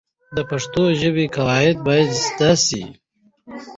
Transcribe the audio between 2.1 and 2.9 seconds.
زده سي.